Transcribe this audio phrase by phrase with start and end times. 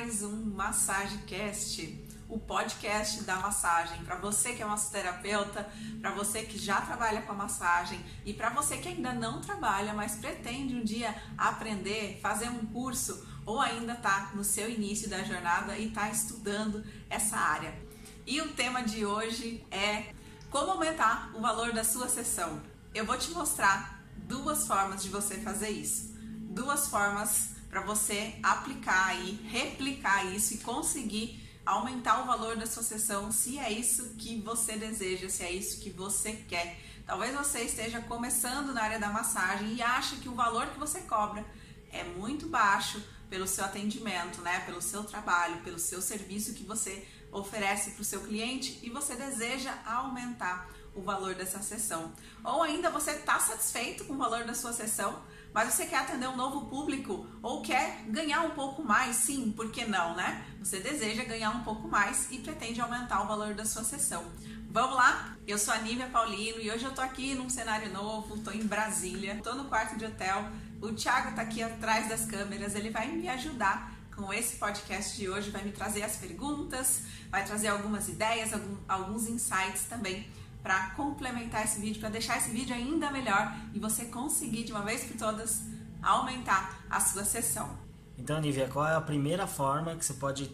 [0.00, 4.02] mais um MassageCast, o podcast da massagem.
[4.02, 8.48] Para você que é massoterapeuta, para você que já trabalha com a massagem e para
[8.48, 13.92] você que ainda não trabalha, mas pretende um dia aprender, fazer um curso ou ainda
[13.92, 17.78] está no seu início da jornada e está estudando essa área.
[18.26, 20.14] E o tema de hoje é
[20.48, 22.62] como aumentar o valor da sua sessão.
[22.94, 26.14] Eu vou te mostrar duas formas de você fazer isso.
[26.48, 32.82] Duas formas para você aplicar e replicar isso e conseguir aumentar o valor da sua
[32.82, 36.80] sessão, se é isso que você deseja, se é isso que você quer.
[37.06, 41.00] Talvez você esteja começando na área da massagem e acha que o valor que você
[41.02, 41.44] cobra
[41.92, 47.06] é muito baixo pelo seu atendimento, né, pelo seu trabalho, pelo seu serviço que você
[47.30, 52.12] oferece para o seu cliente e você deseja aumentar o valor dessa sessão.
[52.42, 55.22] Ou ainda você está satisfeito com o valor da sua sessão,
[55.52, 59.70] mas você quer atender um novo público ou quer ganhar um pouco mais, sim, por
[59.70, 60.44] que não, né?
[60.60, 64.24] Você deseja ganhar um pouco mais e pretende aumentar o valor da sua sessão.
[64.70, 65.36] Vamos lá?
[65.46, 68.64] Eu sou a Nívia Paulino e hoje eu tô aqui num cenário novo, tô em
[68.64, 70.48] Brasília, tô no quarto de hotel.
[70.80, 75.28] O Thiago tá aqui atrás das câmeras, ele vai me ajudar com esse podcast de
[75.28, 78.50] hoje, vai me trazer as perguntas, vai trazer algumas ideias,
[78.88, 80.30] alguns insights também
[80.62, 84.82] para complementar esse vídeo, para deixar esse vídeo ainda melhor e você conseguir de uma
[84.82, 85.62] vez por todas
[86.02, 87.78] aumentar a sua sessão.
[88.18, 90.50] Então, Nívia, qual é a primeira forma que você pode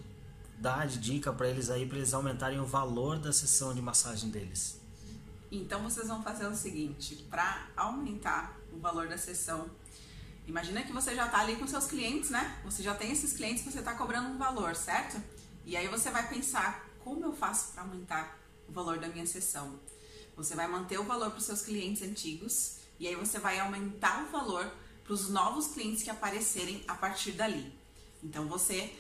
[0.59, 4.31] dar de dica para eles aí para eles aumentarem o valor da sessão de massagem
[4.31, 4.81] deles?
[5.51, 9.71] Então vocês vão fazer o seguinte, para aumentar o valor da sessão,
[10.47, 12.61] imagina que você já está ali com seus clientes, né?
[12.65, 15.23] Você já tem esses clientes você está cobrando um valor, certo?
[15.65, 18.39] E aí você vai pensar, como eu faço para aumentar
[18.69, 19.79] o valor da minha sessão?
[20.37, 24.25] Você vai manter o valor para os seus clientes antigos e aí você vai aumentar
[24.25, 24.71] o valor
[25.05, 27.73] para os novos clientes que aparecerem a partir dali.
[28.23, 28.95] Então você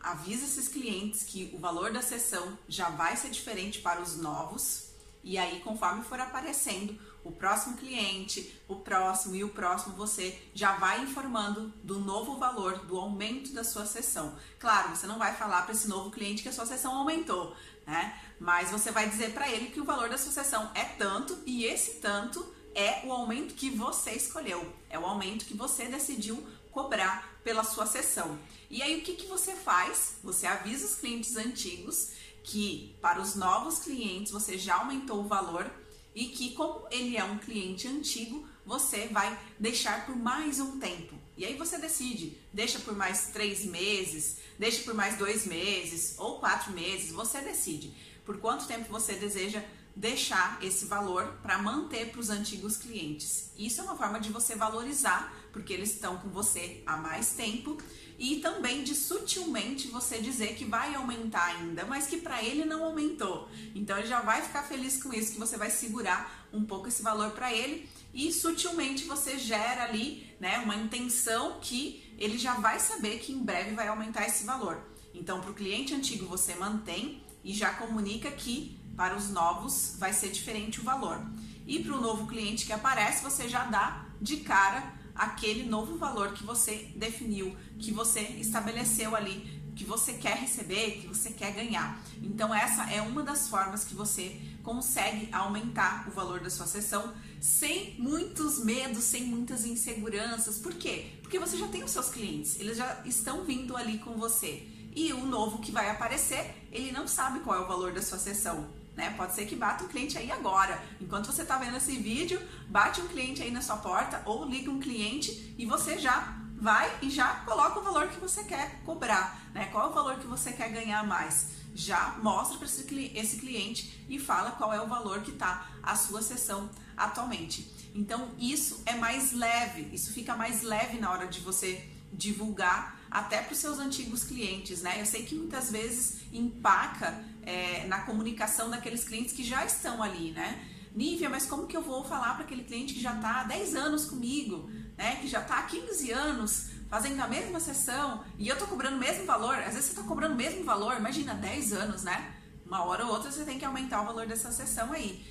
[0.00, 4.90] avisa esses clientes que o valor da sessão já vai ser diferente para os novos
[5.22, 10.76] e aí conforme for aparecendo o próximo cliente, o próximo e o próximo, você já
[10.76, 14.34] vai informando do novo valor, do aumento da sua sessão.
[14.58, 17.54] Claro, você não vai falar para esse novo cliente que a sua sessão aumentou,
[17.90, 18.18] né?
[18.38, 21.64] Mas você vai dizer para ele que o valor da sua sessão é tanto e
[21.64, 27.38] esse tanto é o aumento que você escolheu, é o aumento que você decidiu cobrar
[27.42, 28.38] pela sua sessão.
[28.70, 30.18] E aí o que, que você faz?
[30.22, 32.12] Você avisa os clientes antigos
[32.44, 35.68] que para os novos clientes você já aumentou o valor
[36.14, 41.19] e que como ele é um cliente antigo, você vai deixar por mais um tempo.
[41.40, 46.38] E aí você decide, deixa por mais três meses, deixa por mais dois meses ou
[46.38, 47.94] quatro meses, você decide
[48.26, 49.62] por quanto tempo você deseja
[49.96, 53.52] deixar esse valor para manter para os antigos clientes.
[53.56, 57.78] Isso é uma forma de você valorizar, porque eles estão com você há mais tempo,
[58.18, 62.84] e também de sutilmente você dizer que vai aumentar ainda, mas que para ele não
[62.84, 63.48] aumentou.
[63.74, 67.02] Então ele já vai ficar feliz com isso, que você vai segurar um pouco esse
[67.02, 72.78] valor para ele e sutilmente você gera ali, né, uma intenção que ele já vai
[72.78, 74.80] saber que em breve vai aumentar esse valor.
[75.14, 80.12] Então para o cliente antigo você mantém e já comunica que para os novos vai
[80.12, 81.24] ser diferente o valor.
[81.66, 86.32] E para o novo cliente que aparece, você já dá de cara aquele novo valor
[86.32, 91.98] que você definiu, que você estabeleceu ali, que você quer receber, que você quer ganhar.
[92.22, 97.14] Então essa é uma das formas que você consegue aumentar o valor da sua sessão
[97.40, 100.58] sem muitos medos, sem muitas inseguranças.
[100.58, 101.12] Por quê?
[101.22, 104.66] Porque você já tem os seus clientes, eles já estão vindo ali com você.
[104.94, 108.18] E o novo que vai aparecer, ele não sabe qual é o valor da sua
[108.18, 108.68] sessão.
[108.96, 109.14] Né?
[109.16, 110.82] Pode ser que bata um cliente aí agora.
[111.00, 114.70] Enquanto você está vendo esse vídeo, bate um cliente aí na sua porta ou liga
[114.70, 119.40] um cliente e você já vai e já coloca o valor que você quer cobrar,
[119.54, 119.66] né?
[119.72, 121.60] Qual é o valor que você quer ganhar mais?
[121.74, 126.20] Já mostra para esse cliente e fala qual é o valor que está a sua
[126.20, 126.68] sessão
[127.04, 127.70] atualmente.
[127.94, 133.42] Então isso é mais leve, isso fica mais leve na hora de você divulgar até
[133.42, 135.00] para os seus antigos clientes, né?
[135.00, 140.30] Eu sei que muitas vezes empaca é, na comunicação daqueles clientes que já estão ali,
[140.30, 140.66] né?
[140.94, 143.74] Nívia, mas como que eu vou falar para aquele cliente que já está há 10
[143.74, 145.16] anos comigo, né?
[145.16, 149.00] Que já está há 15 anos fazendo a mesma sessão e eu estou cobrando o
[149.00, 149.54] mesmo valor?
[149.54, 152.34] Às vezes você está cobrando o mesmo valor, imagina, 10 anos, né?
[152.66, 155.24] Uma hora ou outra você tem que aumentar o valor dessa sessão aí.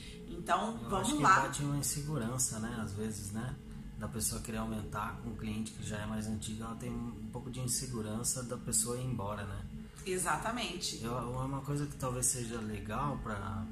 [0.50, 1.40] Então, eu vamos acho que lá.
[1.42, 2.80] Bate uma insegurança, né?
[2.82, 3.56] Às vezes, né?
[4.00, 7.30] da pessoa querer aumentar com um cliente que já é mais antigo, ela tem um
[7.34, 9.62] pouco de insegurança da pessoa ir embora, né?
[10.06, 11.04] Exatamente.
[11.04, 13.66] Eu, uma coisa que talvez seja legal para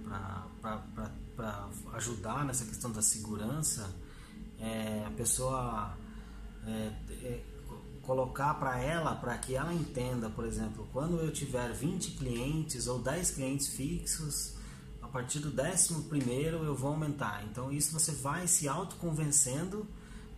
[1.94, 3.90] ajudar nessa questão da segurança
[4.60, 5.98] é a pessoa
[6.66, 6.92] é,
[7.24, 7.44] é,
[8.02, 13.00] colocar para ela, para que ela entenda, por exemplo, quando eu tiver 20 clientes ou
[13.00, 14.57] 10 clientes fixos,
[15.08, 17.44] a partir do décimo primeiro eu vou aumentar.
[17.50, 19.88] Então isso você vai se autoconvencendo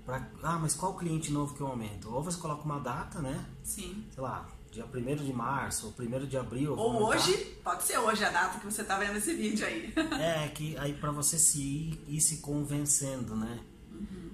[0.05, 2.13] para ah, mas qual cliente novo que eu aumento?
[2.13, 3.45] Ou você coloca uma data, né?
[3.63, 4.05] Sim.
[4.13, 6.75] Sei lá, dia 1 de março ou 1 de abril.
[6.75, 7.33] Ou hoje,
[7.63, 9.91] pode ser hoje a data que você está vendo esse vídeo aí.
[10.21, 13.59] é, que aí para você se ir, ir se convencendo, né?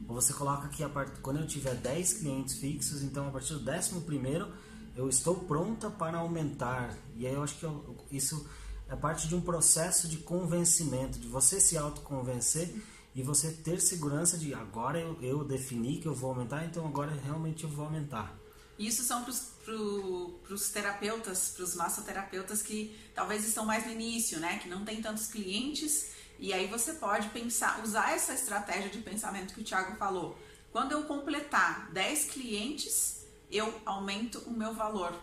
[0.07, 1.19] Ou você coloca que a part...
[1.21, 4.51] quando eu tiver 10 clientes fixos, então a partir do 11 primeiro
[4.95, 6.93] eu estou pronta para aumentar.
[7.15, 8.47] E aí eu acho que eu, isso
[8.89, 12.75] é parte de um processo de convencimento, de você se autoconvencer
[13.13, 17.11] e você ter segurança de agora eu, eu defini que eu vou aumentar, então agora
[17.11, 18.37] realmente eu vou aumentar.
[18.77, 24.59] Isso são para os terapeutas, para os massoterapeutas que talvez estão mais no início, né?
[24.59, 29.53] Que não tem tantos clientes e aí você pode pensar, usar essa estratégia de pensamento
[29.53, 30.37] que o Thiago falou.
[30.71, 35.17] Quando eu completar 10 clientes, eu aumento o meu valor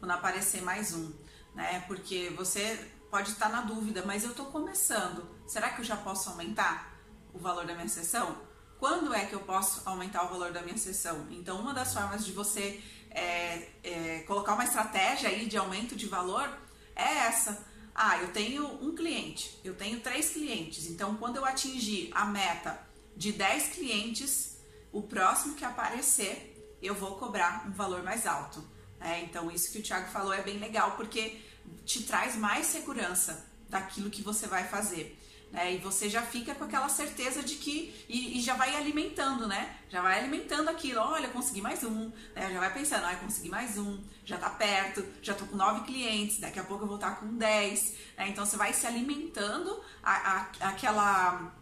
[0.00, 1.12] quando aparecer mais um,
[1.54, 1.84] né?
[1.86, 5.24] Porque você pode estar na dúvida, mas eu estou começando.
[5.46, 6.98] Será que eu já posso aumentar
[7.32, 8.36] o valor da minha sessão?
[8.76, 11.24] Quando é que eu posso aumentar o valor da minha sessão?
[11.30, 12.82] Então, uma das formas de você
[13.12, 16.52] é, é, colocar uma estratégia aí de aumento de valor
[16.96, 17.64] é essa
[17.94, 22.76] ah, eu tenho um cliente, eu tenho três clientes, então quando eu atingir a meta
[23.16, 24.58] de 10 clientes,
[24.90, 28.74] o próximo que aparecer, eu vou cobrar um valor mais alto.
[29.00, 31.40] É, então, isso que o Thiago falou é bem legal porque
[31.84, 35.18] te traz mais segurança daquilo que você vai fazer.
[35.54, 35.74] Né?
[35.74, 37.94] E você já fica com aquela certeza de que.
[38.08, 39.76] E, e, já vai alimentando, né?
[39.88, 41.00] Já vai alimentando aquilo.
[41.00, 42.10] Olha, consegui mais um.
[42.34, 42.52] Né?
[42.52, 44.02] Já vai pensando, ah, consegui mais um.
[44.24, 45.06] Já tá perto.
[45.22, 46.40] Já tô com nove clientes.
[46.40, 47.94] Daqui a pouco eu vou estar com dez.
[48.18, 48.30] Né?
[48.30, 50.40] Então você vai se alimentando a, a,
[50.70, 51.52] aquela,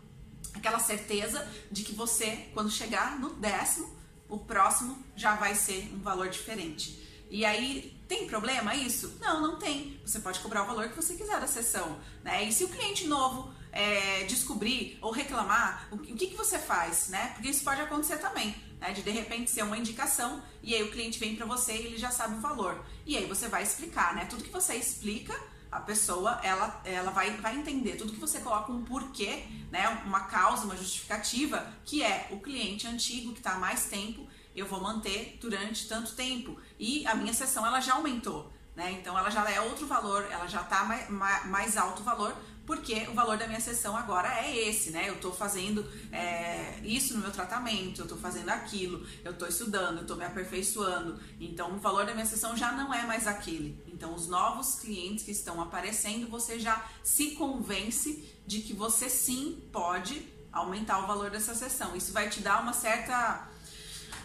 [0.54, 3.94] aquela certeza de que você, quando chegar no décimo,
[4.26, 7.01] o próximo já vai ser um valor diferente.
[7.32, 9.16] E aí, tem problema isso?
[9.18, 9.98] Não, não tem.
[10.04, 11.98] Você pode cobrar o valor que você quiser da sessão.
[12.22, 12.44] Né?
[12.44, 17.30] E se o cliente novo é, descobrir ou reclamar, o, que, que você faz, né?
[17.32, 18.92] Porque isso pode acontecer também, né?
[18.92, 21.96] De de repente ser uma indicação e aí o cliente vem para você e ele
[21.96, 22.84] já sabe o valor.
[23.06, 24.26] E aí você vai explicar, né?
[24.26, 25.34] Tudo que você explica,
[25.70, 27.96] a pessoa ela, ela vai, vai entender.
[27.96, 29.88] Tudo que você coloca um porquê, né?
[30.04, 34.66] Uma causa, uma justificativa, que é o cliente antigo que está há mais tempo, eu
[34.66, 36.56] vou manter durante tanto tempo.
[36.78, 38.52] E a minha sessão ela já aumentou.
[38.74, 38.92] Né?
[38.92, 41.08] Então ela já é outro valor, ela já está mais,
[41.46, 42.34] mais alto valor,
[42.64, 45.08] porque o valor da minha sessão agora é esse, né?
[45.08, 49.96] Eu estou fazendo é, isso no meu tratamento, eu estou fazendo aquilo, eu estou estudando,
[49.96, 51.18] eu estou me aperfeiçoando.
[51.40, 53.82] Então, o valor da minha sessão já não é mais aquele.
[53.88, 59.60] Então, os novos clientes que estão aparecendo, você já se convence de que você sim
[59.72, 61.96] pode aumentar o valor dessa sessão.
[61.96, 63.48] Isso vai te dar uma certa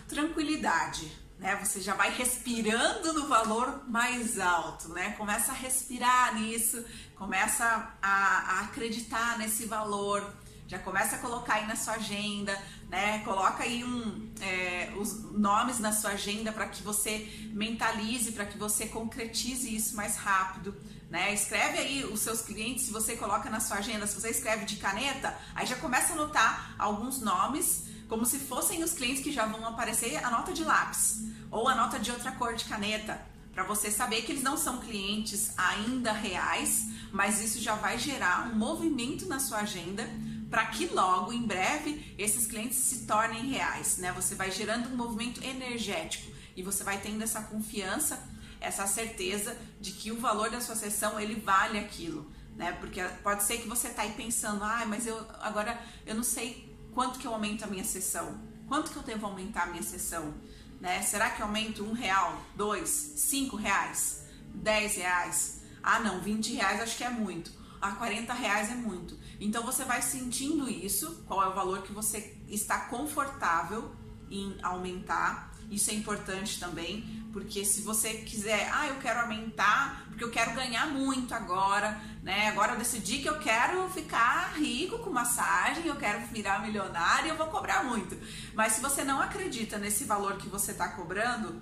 [0.08, 1.56] tranquilidade, né?
[1.64, 5.12] Você já vai respirando no valor mais alto, né?
[5.18, 6.84] Começa a respirar nisso,
[7.16, 10.34] começa a, a, acreditar nesse valor,
[10.68, 12.58] já começa a colocar aí na sua agenda,
[12.90, 13.20] né?
[13.20, 18.58] Coloca aí um, é, os nomes na sua agenda para que você mentalize, para que
[18.58, 20.76] você concretize isso mais rápido.
[21.10, 21.34] Né?
[21.34, 24.76] Escreve aí os seus clientes, se você coloca na sua agenda, se você escreve de
[24.76, 29.46] caneta, aí já começa a anotar alguns nomes como se fossem os clientes que já
[29.46, 33.22] vão aparecer a nota de lápis ou a nota de outra cor de caneta,
[33.54, 38.48] para você saber que eles não são clientes ainda reais, mas isso já vai gerar
[38.52, 40.08] um movimento na sua agenda
[40.50, 44.12] para que logo, em breve, esses clientes se tornem reais, né?
[44.14, 48.22] Você vai gerando um movimento energético e você vai tendo essa confiança,
[48.62, 52.72] essa certeza de que o valor da sua sessão ele vale aquilo, né?
[52.74, 56.67] Porque pode ser que você tá aí pensando, ah, mas eu agora eu não sei
[56.98, 58.40] quanto que eu aumento a minha sessão?
[58.68, 60.34] Quanto que eu devo aumentar a minha sessão?
[60.82, 61.00] Né?
[61.04, 65.62] Será que eu aumento um real, dois, cinco reais, dez reais?
[65.84, 67.52] Ah, não, 20 reais acho que é muito.
[67.80, 69.16] Ah, 40 reais é muito.
[69.40, 73.96] Então você vai sentindo isso, qual é o valor que você está confortável
[74.32, 75.56] em aumentar.
[75.70, 80.56] Isso é importante também, porque se você quiser, ah, eu quero aumentar, porque eu quero
[80.56, 82.48] ganhar muito agora, né?
[82.48, 87.38] Agora eu decidi que eu quero ficar rico com massagem, eu quero virar milionário, eu
[87.38, 88.18] vou cobrar muito.
[88.56, 91.62] Mas se você não acredita nesse valor que você está cobrando,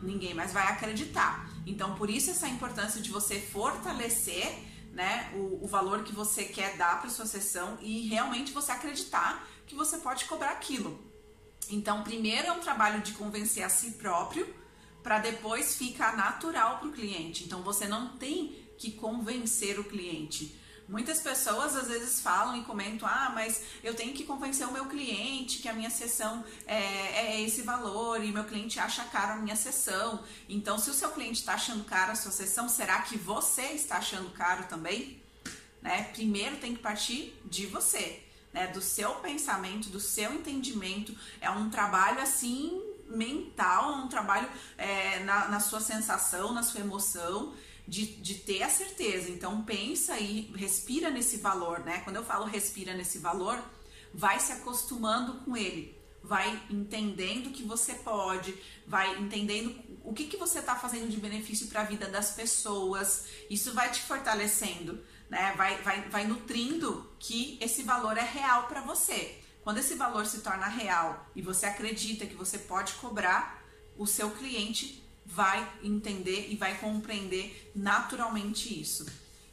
[0.00, 1.50] ninguém mais vai acreditar.
[1.66, 4.60] Então, por isso essa importância de você fortalecer,
[4.92, 9.44] né, o, o valor que você quer dar para sua sessão e realmente você acreditar
[9.66, 11.04] que você pode cobrar aquilo.
[11.68, 14.59] Então, primeiro é um trabalho de convencer a si próprio
[15.02, 17.44] para depois ficar natural para o cliente.
[17.44, 20.58] Então você não tem que convencer o cliente.
[20.90, 24.86] Muitas pessoas às vezes falam e comentam: ah, mas eu tenho que convencer o meu
[24.86, 29.36] cliente que a minha sessão é, é esse valor e meu cliente acha caro a
[29.36, 30.24] minha sessão.
[30.48, 33.98] Então, se o seu cliente está achando caro a sua sessão, será que você está
[33.98, 35.22] achando caro também?
[35.80, 36.10] Né?
[36.12, 38.20] Primeiro tem que partir de você,
[38.52, 38.66] né?
[38.66, 41.16] do seu pensamento, do seu entendimento.
[41.40, 44.48] É um trabalho assim mental, um trabalho
[44.78, 47.54] é, na, na sua sensação, na sua emoção
[47.86, 49.30] de, de ter a certeza.
[49.30, 52.00] Então pensa e respira nesse valor, né?
[52.04, 53.60] Quando eu falo respira nesse valor,
[54.14, 58.54] vai se acostumando com ele, vai entendendo que você pode,
[58.86, 59.74] vai entendendo
[60.04, 63.26] o que, que você está fazendo de benefício para a vida das pessoas.
[63.50, 65.52] Isso vai te fortalecendo, né?
[65.56, 69.39] Vai, vai, vai nutrindo que esse valor é real para você.
[69.62, 73.62] Quando esse valor se torna real e você acredita que você pode cobrar,
[73.96, 79.06] o seu cliente vai entender e vai compreender naturalmente isso.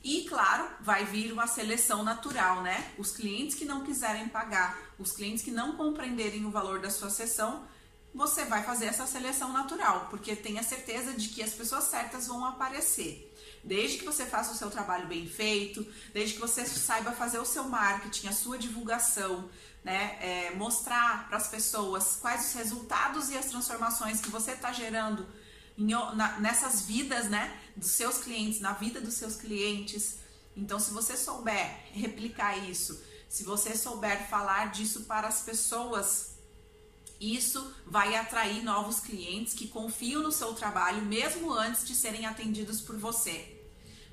[0.04, 2.94] E claro, vai vir uma seleção natural, né?
[2.98, 7.10] Os clientes que não quiserem pagar, os clientes que não compreenderem o valor da sua
[7.10, 7.68] sessão,
[8.14, 12.46] você vai fazer essa seleção natural, porque tenha certeza de que as pessoas certas vão
[12.46, 13.27] aparecer.
[13.64, 17.46] Desde que você faça o seu trabalho bem feito, desde que você saiba fazer o
[17.46, 19.50] seu marketing, a sua divulgação,
[19.84, 20.18] né?
[20.22, 25.28] É, mostrar para as pessoas quais os resultados e as transformações que você está gerando
[25.78, 30.18] em, na, nessas vidas, né, dos seus clientes, na vida dos seus clientes.
[30.56, 36.37] Então, se você souber replicar isso, se você souber falar disso para as pessoas,
[37.20, 42.82] isso vai atrair novos clientes que confiam no seu trabalho mesmo antes de serem atendidos
[42.82, 43.58] por você.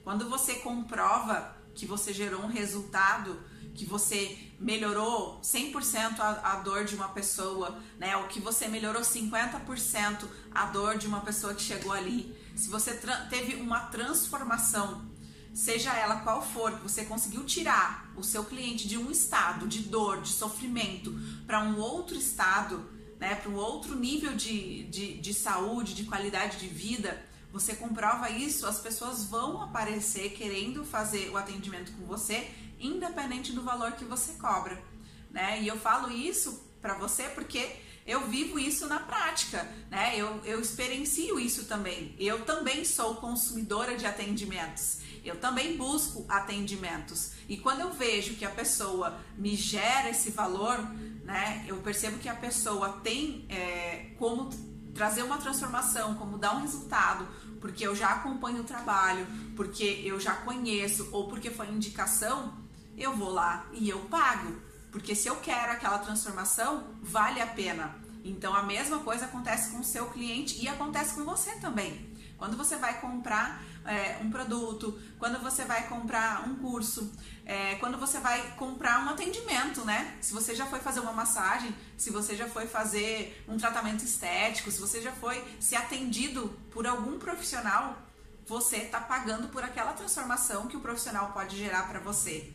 [0.03, 3.43] Quando você comprova que você gerou um resultado,
[3.75, 8.17] que você melhorou 100% a, a dor de uma pessoa, né?
[8.17, 12.37] Ou que você melhorou 50% a dor de uma pessoa que chegou ali.
[12.55, 12.95] Se você
[13.29, 15.05] teve uma transformação,
[15.53, 19.81] seja ela qual for, que você conseguiu tirar o seu cliente de um estado de
[19.81, 21.13] dor, de sofrimento,
[21.47, 23.35] para um outro estado, né?
[23.35, 28.67] Para um outro nível de, de, de saúde, de qualidade de vida, você comprova isso,
[28.67, 34.33] as pessoas vão aparecer querendo fazer o atendimento com você independente do valor que você
[34.35, 34.83] cobra,
[35.31, 35.63] né?
[35.63, 40.15] E eu falo isso para você porque eu vivo isso na prática, né?
[40.17, 42.15] Eu, eu experiencio isso também.
[42.19, 44.99] Eu também sou consumidora de atendimentos.
[45.25, 47.33] Eu também busco atendimentos.
[47.49, 50.79] E quando eu vejo que a pessoa me gera esse valor,
[51.25, 51.65] né?
[51.67, 54.51] Eu percebo que a pessoa tem é, como
[54.95, 57.27] trazer uma transformação, como dar um resultado,
[57.61, 59.27] porque eu já acompanho o trabalho,
[59.57, 62.55] porque eu já conheço ou porque foi indicação,
[62.97, 64.55] eu vou lá e eu pago.
[64.93, 67.97] Porque se eu quero aquela transformação, vale a pena.
[68.25, 72.15] Então a mesma coisa acontece com o seu cliente e acontece com você também.
[72.39, 77.13] Quando você vai comprar é, um produto, quando você vai comprar um curso,
[77.47, 80.17] é, quando você vai comprar um atendimento, né?
[80.21, 84.71] Se você já foi fazer uma massagem, se você já foi fazer um tratamento estético,
[84.71, 87.99] se você já foi ser atendido por algum profissional,
[88.47, 92.53] você está pagando por aquela transformação que o profissional pode gerar para você.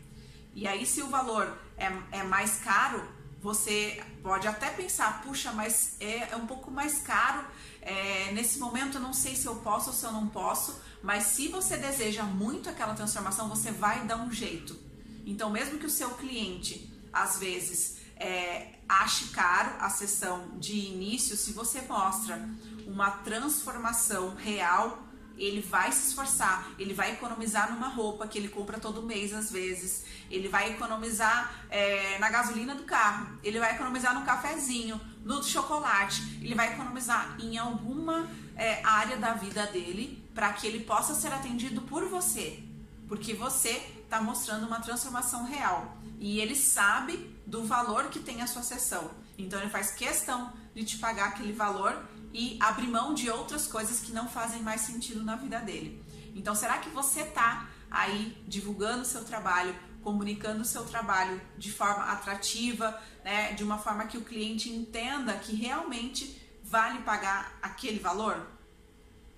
[0.53, 3.07] E aí, se o valor é, é mais caro,
[3.41, 7.45] você pode até pensar, puxa, mas é, é um pouco mais caro.
[7.81, 11.23] É, nesse momento eu não sei se eu posso ou se eu não posso, mas
[11.23, 14.77] se você deseja muito aquela transformação, você vai dar um jeito.
[15.25, 21.37] Então, mesmo que o seu cliente, às vezes, é, ache caro a sessão de início,
[21.37, 22.49] se você mostra
[22.85, 25.08] uma transformação real,
[25.39, 29.49] ele vai se esforçar, ele vai economizar numa roupa que ele compra todo mês às
[29.49, 35.41] vezes, ele vai economizar é, na gasolina do carro, ele vai economizar no cafezinho, no
[35.41, 41.13] chocolate, ele vai economizar em alguma é, área da vida dele para que ele possa
[41.13, 42.61] ser atendido por você,
[43.07, 45.97] porque você está mostrando uma transformação real.
[46.19, 50.83] E ele sabe do valor que tem a sua sessão, então ele faz questão de
[50.83, 51.97] te pagar aquele valor
[52.33, 56.03] e abrir mão de outras coisas que não fazem mais sentido na vida dele.
[56.35, 61.71] Então, será que você está aí divulgando o seu trabalho, comunicando o seu trabalho de
[61.71, 67.99] forma atrativa, né, de uma forma que o cliente entenda que realmente vale pagar aquele
[67.99, 68.47] valor?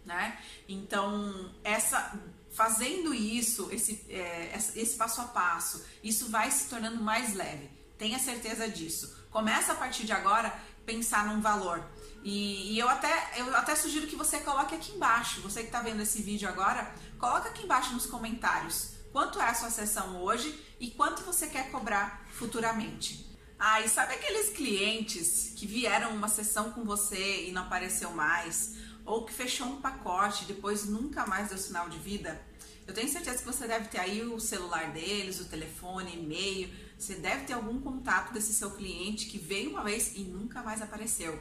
[0.06, 0.38] Né?
[0.68, 2.20] Então, essa
[2.52, 7.70] fazendo isso, esse, é, esse passo a passo, isso vai se tornando mais leve.
[7.98, 9.16] Tenha certeza disso.
[9.32, 10.54] Começa a partir de agora
[10.86, 11.84] pensar num valor.
[12.24, 15.82] E, e, eu, até, eu até sugiro que você coloque aqui embaixo, você que está
[15.82, 20.58] vendo esse vídeo agora, coloca aqui embaixo nos comentários quanto é a sua sessão hoje
[20.80, 23.30] e quanto você quer cobrar futuramente.
[23.60, 28.78] Ah, e sabe aqueles clientes que vieram uma sessão com você e não apareceu mais?
[29.06, 32.42] Ou que fechou um pacote e depois nunca mais deu sinal de vida?
[32.88, 36.74] Eu tenho certeza que você deve ter aí o celular deles, o telefone, e-mail.
[36.98, 40.82] Você deve ter algum contato desse seu cliente que veio uma vez e nunca mais
[40.82, 41.40] apareceu.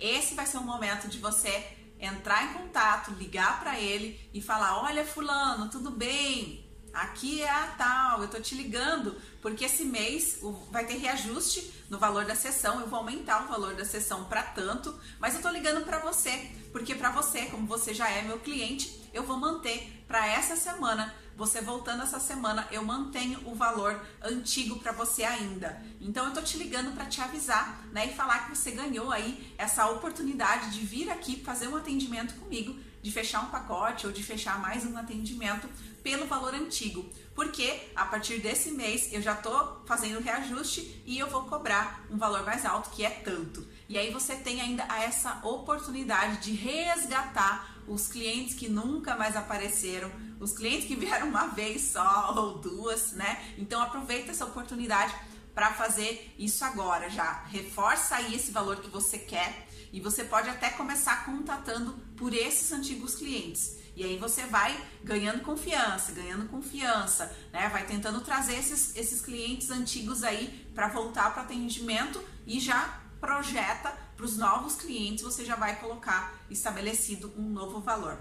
[0.00, 1.66] Esse vai ser o momento de você
[1.98, 6.67] entrar em contato, ligar para ele e falar: "Olha, fulano, tudo bem?
[6.98, 11.96] Aqui é a tal, eu tô te ligando porque esse mês vai ter reajuste no
[11.96, 15.48] valor da sessão, eu vou aumentar o valor da sessão para tanto, mas eu tô
[15.48, 20.04] ligando para você, porque para você, como você já é meu cliente, eu vou manter
[20.08, 21.14] para essa semana.
[21.36, 25.80] Você voltando essa semana, eu mantenho o valor antigo para você ainda.
[26.00, 29.54] Então eu tô te ligando para te avisar, né, e falar que você ganhou aí
[29.56, 34.20] essa oportunidade de vir aqui fazer um atendimento comigo, de fechar um pacote ou de
[34.20, 35.68] fechar mais um atendimento
[36.02, 41.28] pelo valor antigo, porque a partir desse mês eu já estou fazendo reajuste e eu
[41.28, 43.66] vou cobrar um valor mais alto, que é tanto.
[43.88, 50.10] E aí você tem ainda essa oportunidade de resgatar os clientes que nunca mais apareceram,
[50.38, 53.54] os clientes que vieram uma vez só ou duas, né?
[53.56, 55.14] Então aproveita essa oportunidade
[55.54, 57.44] para fazer isso agora já.
[57.44, 62.70] Reforça aí esse valor que você quer e você pode até começar contatando por esses
[62.72, 63.76] antigos clientes.
[63.98, 67.68] E aí você vai ganhando confiança, ganhando confiança, né?
[67.68, 73.92] Vai tentando trazer esses, esses clientes antigos aí para voltar para atendimento e já projeta
[74.16, 78.16] para os novos clientes, você já vai colocar estabelecido um novo valor.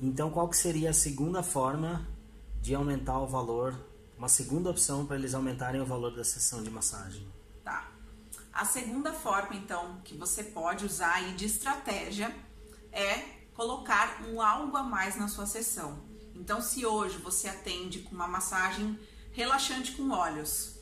[0.00, 2.04] Então, qual que seria a segunda forma
[2.60, 3.72] de aumentar o valor,
[4.18, 7.24] uma segunda opção para eles aumentarem o valor da sessão de massagem?
[7.62, 7.88] Tá.
[8.52, 12.34] A segunda forma, então, que você pode usar aí de estratégia
[12.90, 15.98] é colocar um algo a mais na sua sessão.
[16.34, 19.00] Então, se hoje você atende com uma massagem
[19.32, 20.76] relaxante com óleos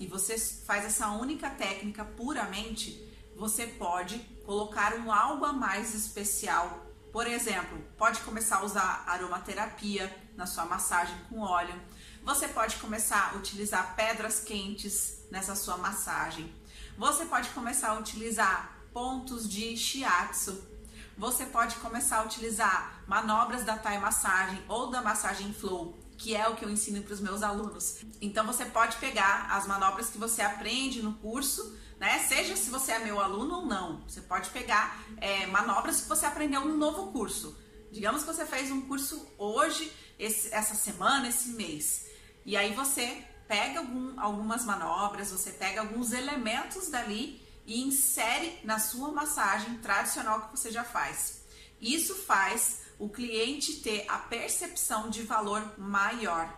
[0.00, 2.98] e você faz essa única técnica puramente,
[3.36, 6.86] você pode colocar um algo a mais especial.
[7.12, 11.78] Por exemplo, pode começar a usar aromaterapia na sua massagem com óleo.
[12.24, 16.52] Você pode começar a utilizar pedras quentes nessa sua massagem.
[16.96, 20.73] Você pode começar a utilizar pontos de shiatsu
[21.16, 26.48] você pode começar a utilizar manobras da Thai Massagem ou da Massagem Flow, que é
[26.48, 27.98] o que eu ensino para os meus alunos.
[28.20, 32.18] Então você pode pegar as manobras que você aprende no curso, né?
[32.20, 34.02] Seja se você é meu aluno ou não.
[34.08, 37.56] Você pode pegar é, manobras que você aprendeu no novo curso.
[37.92, 42.06] Digamos que você fez um curso hoje, esse, essa semana, esse mês.
[42.44, 48.78] E aí você pega algum, algumas manobras, você pega alguns elementos dali e insere na
[48.78, 51.44] sua massagem tradicional que você já faz.
[51.80, 56.52] Isso faz o cliente ter a percepção de valor maior,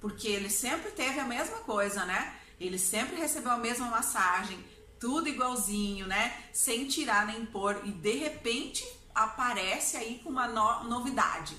[0.00, 2.38] porque ele sempre teve a mesma coisa, né?
[2.58, 4.58] Ele sempre recebeu a mesma massagem,
[4.98, 6.44] tudo igualzinho, né?
[6.52, 11.56] Sem tirar nem pôr, e de repente aparece aí com uma no novidade.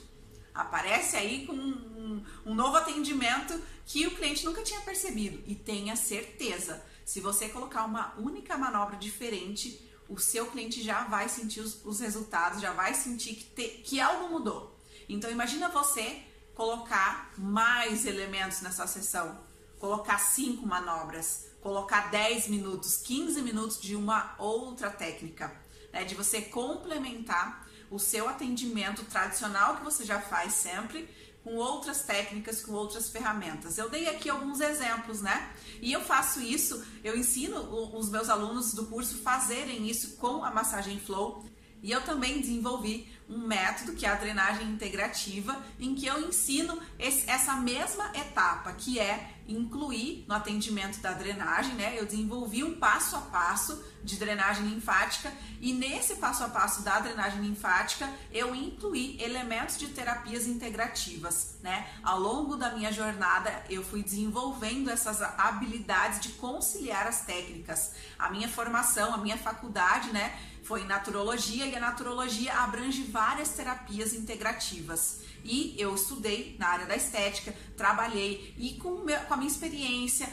[0.54, 5.44] Aparece aí com um, um novo atendimento que o cliente nunca tinha percebido.
[5.46, 11.30] E tenha certeza, se você colocar uma única manobra diferente, o seu cliente já vai
[11.30, 14.76] sentir os, os resultados, já vai sentir que, te, que algo mudou.
[15.08, 16.24] Então imagina você
[16.56, 19.39] colocar mais elementos nessa sessão,
[19.80, 25.56] colocar cinco manobras, colocar 10 minutos, 15 minutos de uma outra técnica,
[25.91, 26.04] né?
[26.04, 31.10] de você complementar o seu atendimento tradicional que você já faz sempre
[31.46, 33.78] com outras técnicas, com outras ferramentas.
[33.78, 35.54] Eu dei aqui alguns exemplos, né?
[35.80, 37.56] E eu faço isso, eu ensino
[37.96, 41.46] os meus alunos do curso fazerem isso com a massagem flow.
[41.84, 46.80] E eu também desenvolvi um método que é a drenagem integrativa, em que eu ensino
[47.00, 51.96] esse, essa mesma etapa, que é incluir no atendimento da drenagem, né?
[51.98, 57.00] Eu desenvolvi um passo a passo de drenagem linfática e nesse passo a passo da
[57.00, 61.88] drenagem linfática eu incluí elementos de terapias integrativas, né?
[62.04, 67.94] Ao longo da minha jornada eu fui desenvolvendo essas habilidades de conciliar as técnicas.
[68.18, 70.36] A minha formação, a minha faculdade, né?
[70.65, 75.19] Foi em naturologia e a naturologia abrange várias terapias integrativas.
[75.43, 80.28] E eu estudei na área da estética, trabalhei e com, meu, com a minha experiência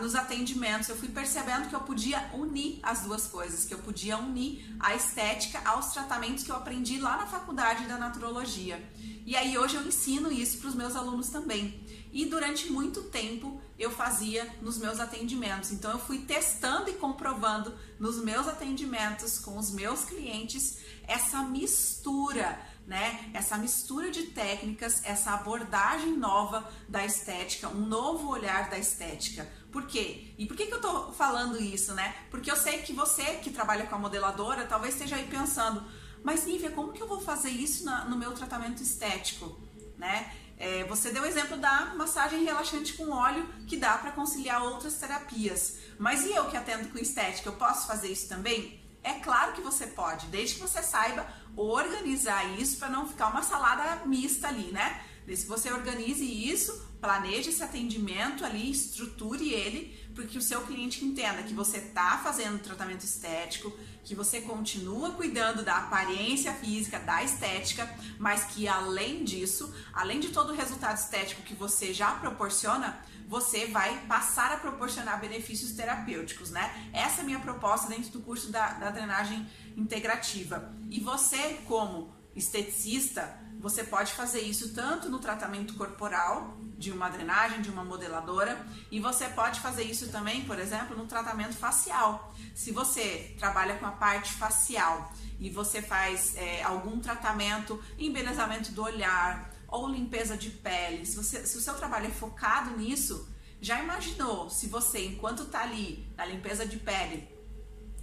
[0.00, 4.16] nos atendimentos, eu fui percebendo que eu podia unir as duas coisas, que eu podia
[4.16, 8.80] unir a estética aos tratamentos que eu aprendi lá na faculdade da naturologia.
[9.26, 11.82] E aí hoje eu ensino isso para os meus alunos também.
[12.12, 15.72] E durante muito tempo eu fazia nos meus atendimentos.
[15.72, 22.58] Então eu fui testando e comprovando nos meus atendimentos com os meus clientes essa mistura
[22.86, 23.30] né?
[23.32, 29.48] Essa mistura de técnicas, essa abordagem nova da estética, um novo olhar da estética.
[29.70, 30.34] Por quê?
[30.36, 32.14] E por que, que eu tô falando isso, né?
[32.30, 35.82] Porque eu sei que você que trabalha com a modeladora talvez esteja aí pensando,
[36.22, 39.58] mas Nívia, como que eu vou fazer isso na, no meu tratamento estético,
[39.96, 40.34] né?
[40.62, 44.94] É, você deu o exemplo da massagem relaxante com óleo, que dá para conciliar outras
[44.94, 45.78] terapias.
[45.98, 48.80] Mas e eu que atendo com estética, eu posso fazer isso também?
[49.02, 53.42] É claro que você pode, desde que você saiba organizar isso para não ficar uma
[53.42, 55.02] salada mista ali, né?
[55.26, 61.04] Desde que você organize isso, planeje esse atendimento ali, estruture ele, porque o seu cliente
[61.04, 67.22] entenda que você está fazendo tratamento estético, que você continua cuidando da aparência física, da
[67.22, 67.88] estética,
[68.18, 73.66] mas que além disso, além de todo o resultado estético que você já proporciona, você
[73.66, 76.90] vai passar a proporcionar benefícios terapêuticos, né?
[76.92, 80.74] Essa é a minha proposta dentro do curso da, da drenagem integrativa.
[80.90, 87.62] E você, como esteticista, você pode fazer isso tanto no tratamento corporal, de uma drenagem,
[87.62, 92.34] de uma modeladora, e você pode fazer isso também, por exemplo, no tratamento facial.
[92.56, 98.82] Se você trabalha com a parte facial e você faz é, algum tratamento, embelezamento do
[98.82, 103.28] olhar ou limpeza de pele, se, você, se o seu trabalho é focado nisso,
[103.60, 107.28] já imaginou se você, enquanto tá ali na limpeza de pele,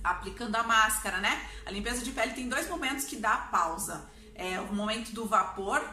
[0.01, 1.49] aplicando a máscara, né?
[1.65, 5.83] A limpeza de pele tem dois momentos que dá pausa é, o momento do vapor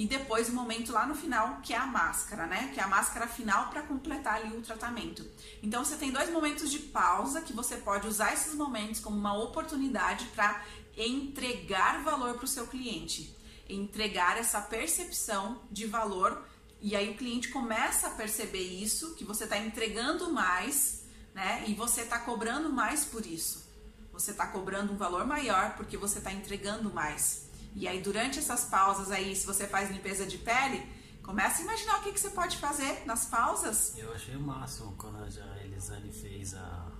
[0.00, 2.70] e depois o momento lá no final, que é a máscara, né?
[2.72, 5.30] Que é a máscara final para completar ali o tratamento.
[5.62, 9.36] Então você tem dois momentos de pausa que você pode usar esses momentos como uma
[9.36, 10.64] oportunidade para
[10.96, 13.36] entregar valor para o seu cliente,
[13.68, 16.48] entregar essa percepção de valor
[16.80, 21.02] e aí o cliente começa a perceber isso, que você está entregando mais,
[21.34, 21.62] né?
[21.66, 23.68] E você está cobrando mais por isso.
[24.14, 27.49] Você está cobrando um valor maior porque você está entregando mais.
[27.74, 30.86] E aí, durante essas pausas aí, se você faz limpeza de pele,
[31.22, 33.94] começa a imaginar o que, que você pode fazer nas pausas.
[33.96, 36.90] Eu achei o máximo quando a Elisane fez a,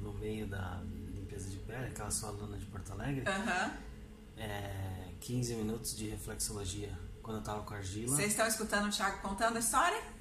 [0.00, 0.80] no meio da
[1.14, 3.70] limpeza de pele, aquela sua aluna de Porto Alegre, uhum.
[4.38, 8.16] é, 15 minutos de reflexologia, quando eu tava com argila.
[8.16, 10.13] Vocês estão escutando o Thiago contando a história?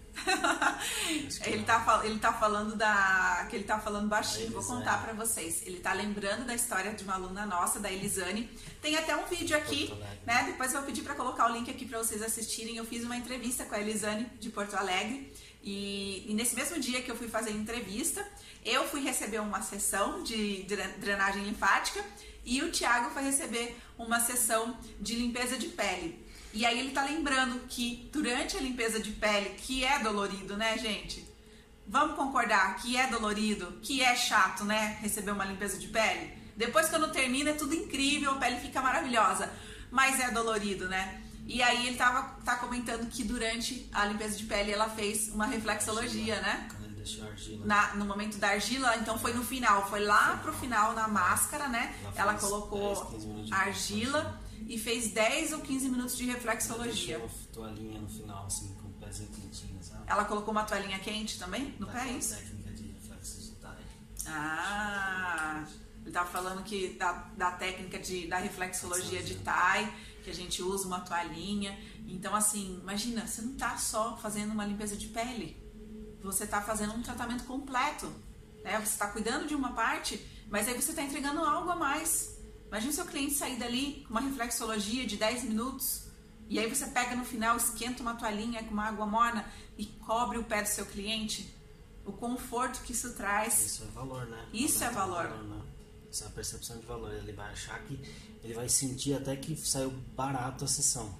[1.46, 3.48] Ele, tá, ele tá falando da.
[3.50, 5.64] que ele tá falando baixinho, vou contar para vocês.
[5.66, 8.50] Ele tá lembrando da história de uma aluna nossa, da Elisane.
[8.82, 9.94] Tem até um vídeo aqui,
[10.26, 10.44] né?
[10.46, 12.78] Depois eu vou pedir para colocar o link aqui para vocês assistirem.
[12.78, 15.34] Eu fiz uma entrevista com a Elisane de Porto Alegre.
[15.64, 18.26] E, e, nesse mesmo dia que eu fui fazer a entrevista,
[18.66, 20.66] eu fui receber uma sessão de
[21.00, 22.04] drenagem linfática
[22.46, 26.23] e o Thiago foi receber uma sessão de limpeza de pele.
[26.54, 30.78] E aí ele tá lembrando que durante a limpeza de pele, que é dolorido, né,
[30.78, 31.28] gente?
[31.88, 35.00] Vamos concordar que é dolorido, que é chato, né?
[35.02, 36.32] Receber uma limpeza de pele.
[36.56, 39.52] Depois quando termina é tudo incrível, a pele fica maravilhosa,
[39.90, 41.24] mas é dolorido, né?
[41.48, 45.48] E aí ele tava tá comentando que durante a limpeza de pele ela fez uma
[45.48, 46.70] reflexologia, né?
[47.66, 51.68] Na, no momento da argila, então foi no final, foi lá pro final na máscara,
[51.68, 51.94] né?
[52.16, 53.20] Ela colocou
[53.52, 54.40] argila
[54.74, 57.20] e fez 10 ou 15 minutos de reflexologia.
[57.20, 60.04] Uma toalhinha no final, assim, com o pezinho quentinho, sabe?
[60.08, 62.36] Ela colocou uma toalhinha quente também no pé, é isso?
[62.36, 63.56] técnica de reflexo
[64.26, 65.64] Ah,
[66.02, 70.64] ele tava falando que da, da técnica de, da reflexologia de Thai, que a gente
[70.64, 71.78] usa uma toalhinha.
[72.08, 75.56] Então, assim, imagina, você não tá só fazendo uma limpeza de pele,
[76.24, 78.12] você tá fazendo um tratamento completo.
[78.64, 78.80] Né?
[78.80, 82.33] Você está cuidando de uma parte, mas aí você está entregando algo a mais.
[82.74, 86.06] Imagina o seu cliente sair dali com uma reflexologia de 10 minutos
[86.50, 89.46] e aí você pega no final, esquenta uma toalhinha com uma água morna
[89.78, 91.54] e cobre o pé do seu cliente.
[92.04, 93.64] O conforto que isso traz.
[93.64, 94.50] Isso é valor, né?
[94.52, 95.28] Isso é valor.
[95.28, 95.62] valor né?
[96.10, 97.14] Isso é a percepção de valor.
[97.14, 98.00] Ele vai achar que
[98.44, 101.14] ele vai sentir até que saiu barato a sessão.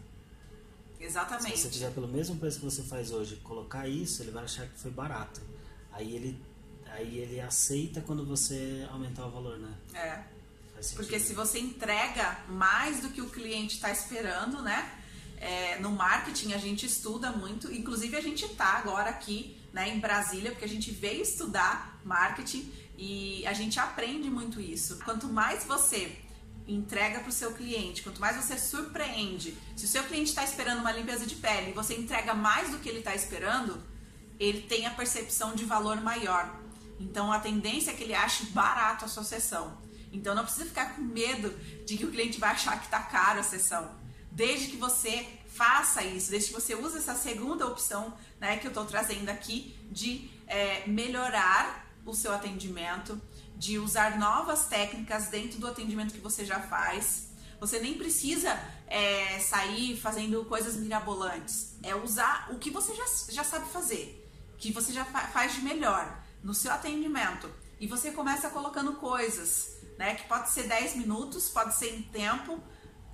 [1.00, 1.56] Exatamente.
[1.56, 4.68] Se você tiver pelo mesmo preço que você faz hoje, colocar isso, ele vai achar
[4.68, 5.40] que foi barato.
[5.92, 6.44] Aí ele,
[6.88, 9.78] aí ele aceita quando você aumentar o valor, né?
[9.94, 10.33] É.
[10.92, 14.92] Porque se você entrega mais do que o cliente está esperando, né?
[15.38, 20.00] É, no marketing a gente estuda muito, inclusive a gente está agora aqui né, em
[20.00, 25.00] Brasília, porque a gente veio estudar marketing e a gente aprende muito isso.
[25.04, 26.18] Quanto mais você
[26.66, 30.80] entrega para o seu cliente, quanto mais você surpreende, se o seu cliente está esperando
[30.80, 33.84] uma limpeza de pele e você entrega mais do que ele está esperando,
[34.40, 36.58] ele tem a percepção de valor maior.
[37.00, 39.78] Então a tendência é que ele ache barato a sua sessão.
[40.14, 41.50] Então não precisa ficar com medo
[41.86, 43.92] de que o cliente vai achar que está caro a sessão.
[44.32, 48.70] Desde que você faça isso, desde que você use essa segunda opção né, que eu
[48.70, 53.20] estou trazendo aqui de é, melhorar o seu atendimento,
[53.56, 57.30] de usar novas técnicas dentro do atendimento que você já faz.
[57.60, 61.76] Você nem precisa é, sair fazendo coisas mirabolantes.
[61.82, 66.22] É usar o que você já, já sabe fazer, que você já faz de melhor
[66.44, 67.50] no seu atendimento.
[67.80, 70.16] E você começa colocando coisas né?
[70.16, 72.62] Que pode ser 10 minutos, pode ser em tempo,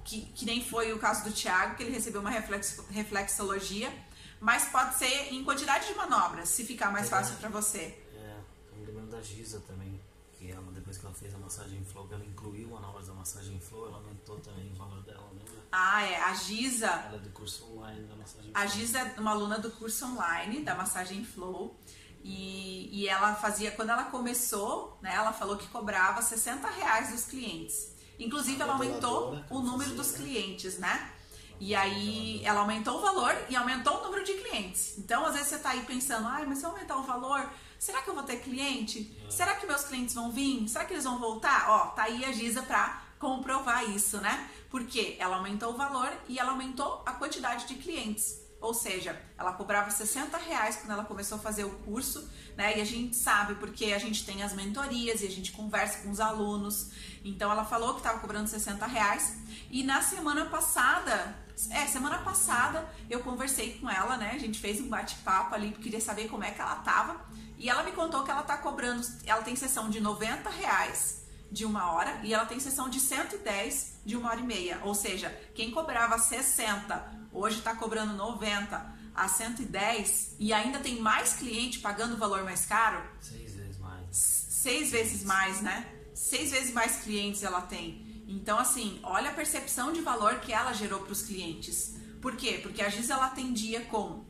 [0.04, 3.92] que, que nem foi o caso do Tiago, que ele recebeu uma reflex, reflexologia,
[4.40, 7.98] mas pode ser em quantidade de manobras, se ficar mais fácil para você.
[8.16, 8.38] É,
[8.72, 10.00] eu me lembro da Giza também,
[10.34, 13.60] que ela, depois que ela fez a massagem flow, que ela incluiu manobras da massagem
[13.60, 15.42] flow, ela aumentou também o valor dela, né?
[15.72, 16.16] Ah, é.
[16.16, 16.88] A Giza.
[16.88, 20.62] Ela é do curso online da massagem A Giza é uma aluna do curso online
[20.62, 21.80] da massagem flow.
[22.24, 27.26] E, e ela fazia, quando ela começou, né, ela falou que cobrava 60 reais dos
[27.26, 27.96] clientes.
[28.20, 31.14] Inclusive, ela aumentou o número dos clientes, né?
[31.60, 34.98] E aí ela aumentou o valor e aumentou o número de clientes.
[34.98, 38.02] Então, às vezes você tá aí pensando, ai, mas se eu aumentar o valor, será
[38.02, 39.18] que eu vou ter cliente?
[39.28, 39.32] É.
[39.32, 40.68] Será que meus clientes vão vir?
[40.70, 41.70] Será que eles vão voltar?
[41.70, 44.50] Ó, tá aí a Giza pra comprovar isso, né?
[44.70, 48.39] Porque ela aumentou o valor e ela aumentou a quantidade de clientes.
[48.62, 52.78] Ou seja, ela cobrava 60 reais quando ela começou a fazer o curso, né?
[52.78, 56.10] E a gente sabe porque a gente tem as mentorias e a gente conversa com
[56.10, 56.92] os alunos.
[57.24, 59.38] Então ela falou que estava cobrando 60 reais.
[59.72, 61.38] E na semana passada,
[61.72, 64.32] é, semana passada eu conversei com ela, né?
[64.34, 67.16] A gente fez um bate-papo ali, queria saber como é que ela tava.
[67.58, 71.20] E ela me contou que ela tá cobrando, ela tem sessão de 90 reais
[71.52, 74.80] de uma hora e ela tem sessão de 110 de uma hora e meia.
[74.84, 81.34] Ou seja, quem cobrava 60 hoje está cobrando 90 a 110 e ainda tem mais
[81.34, 83.04] cliente pagando o valor mais caro?
[83.20, 84.16] Seis vezes mais.
[84.16, 85.88] Seis vezes mais, né?
[86.14, 88.24] Seis vezes mais clientes ela tem.
[88.28, 91.96] Então, assim, olha a percepção de valor que ela gerou para os clientes.
[92.22, 92.60] Por quê?
[92.62, 94.24] Porque a Giz ela atendia com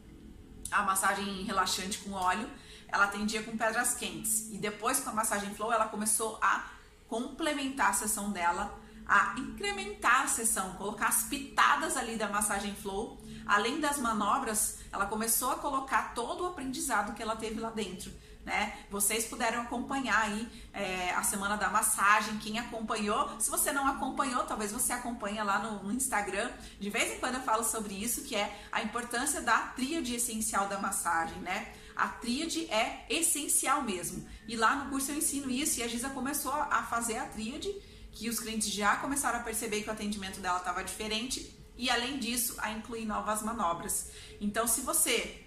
[0.72, 2.50] a massagem relaxante com óleo,
[2.88, 4.50] ela atendia com pedras quentes.
[4.52, 6.70] E depois, com a massagem flow, ela começou a
[7.08, 8.79] complementar a sessão dela
[9.10, 13.20] a incrementar a sessão, colocar as pitadas ali da massagem flow.
[13.48, 18.12] Além das manobras, ela começou a colocar todo o aprendizado que ela teve lá dentro.
[18.46, 18.78] Né?
[18.90, 23.30] Vocês puderam acompanhar aí é, a semana da massagem, quem acompanhou.
[23.40, 26.52] Se você não acompanhou, talvez você acompanhe lá no, no, Instagram.
[26.80, 30.68] De vez em quando eu falo sobre isso, que é a importância da tríade essencial
[30.68, 31.74] da massagem, né?
[31.96, 34.26] A tríade é essencial mesmo.
[34.48, 37.70] E lá no curso eu ensino isso e a Giza começou a fazer a tríade
[38.12, 42.20] que os clientes já começaram a perceber que o atendimento dela estava diferente e além
[42.20, 44.12] disso a incluir novas manobras.
[44.42, 45.46] Então, se você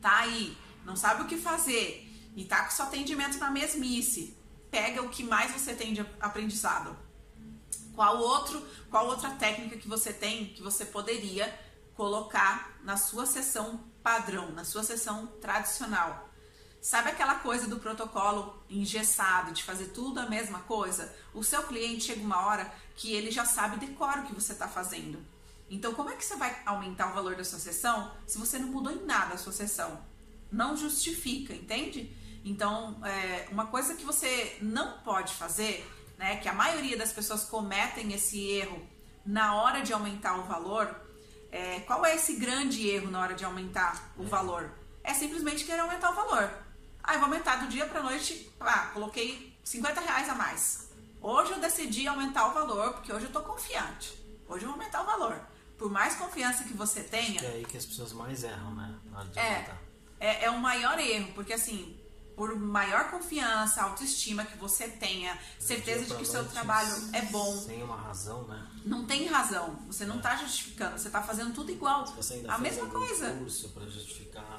[0.00, 4.36] tá aí, não sabe o que fazer e tá com seu atendimento na mesmice,
[4.70, 6.96] pega o que mais você tem de aprendizado.
[7.94, 11.52] Qual outro, qual outra técnica que você tem que você poderia
[11.94, 16.27] colocar na sua sessão padrão, na sua sessão tradicional?
[16.80, 21.12] Sabe aquela coisa do protocolo engessado, de fazer tudo a mesma coisa?
[21.34, 24.68] O seu cliente chega uma hora que ele já sabe decora o que você está
[24.68, 25.18] fazendo.
[25.68, 28.68] Então, como é que você vai aumentar o valor da sua sessão se você não
[28.68, 30.00] mudou em nada a sua sessão?
[30.50, 32.16] Não justifica, entende?
[32.44, 35.86] Então, é, uma coisa que você não pode fazer,
[36.16, 38.80] né, que a maioria das pessoas cometem esse erro
[39.26, 40.88] na hora de aumentar o valor,
[41.50, 44.72] é, qual é esse grande erro na hora de aumentar o valor?
[45.02, 46.67] É simplesmente querer aumentar o valor.
[47.08, 50.90] Aí vou aumentar do dia para noite, ah, coloquei 50 reais a mais.
[51.22, 54.12] Hoje eu decidi aumentar o valor, porque hoje eu tô confiante.
[54.46, 55.40] Hoje eu vou aumentar o valor.
[55.78, 57.40] Por mais confiança que você tenha.
[57.42, 58.94] É aí que as pessoas mais erram, né?
[59.36, 59.70] É,
[60.20, 61.98] é, é o maior erro, porque assim,
[62.36, 67.56] por maior confiança, autoestima que você tenha, certeza de que o seu trabalho é bom.
[67.56, 68.68] Sem uma razão, né?
[68.84, 69.78] Não tem razão.
[69.86, 70.38] Você não está é.
[70.38, 72.06] justificando, você está fazendo tudo igual.
[72.06, 73.32] Se você ainda a mesma coisa.
[73.32, 74.57] curso para justificar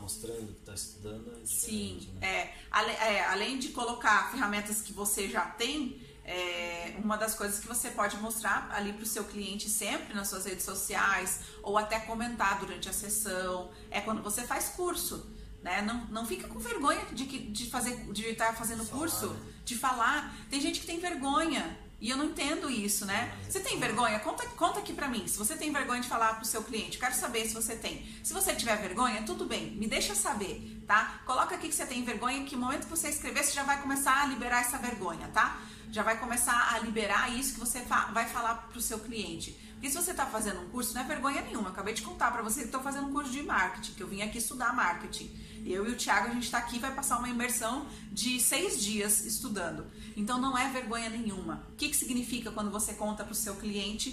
[0.00, 2.26] mostrando que está estudando é Sim, né?
[2.26, 7.58] é, ale, é, além de colocar ferramentas que você já tem, é, uma das coisas
[7.58, 11.76] que você pode mostrar ali para o seu cliente sempre nas suas redes sociais ou
[11.76, 15.28] até comentar durante a sessão é quando você faz curso.
[15.62, 15.82] Né?
[15.82, 19.52] Não, não fica com vergonha de, de fazer de estar tá fazendo curso, né?
[19.64, 20.34] de falar.
[20.48, 21.78] Tem gente que tem vergonha.
[22.00, 23.36] E eu não entendo isso, né?
[23.46, 24.18] Você tem vergonha?
[24.20, 25.26] Conta, conta aqui pra mim.
[25.28, 28.06] Se você tem vergonha de falar pro seu cliente, quero saber se você tem.
[28.22, 31.20] Se você tiver vergonha, tudo bem, me deixa saber, tá?
[31.26, 33.82] Coloca aqui que você tem vergonha, que no momento que você escrever, você já vai
[33.82, 35.60] começar a liberar essa vergonha, tá?
[35.90, 37.82] Já vai começar a liberar isso que você
[38.12, 39.58] vai falar pro seu cliente.
[39.72, 41.68] Porque se você está fazendo um curso, não é vergonha nenhuma.
[41.68, 44.06] Eu acabei de contar para você que estou fazendo um curso de marketing, que eu
[44.06, 45.30] vim aqui estudar marketing.
[45.64, 49.24] Eu e o Thiago, a gente está aqui vai passar uma imersão de seis dias
[49.24, 49.86] estudando.
[50.20, 51.66] Então não é vergonha nenhuma.
[51.72, 54.10] O que, que significa quando você conta para o seu cliente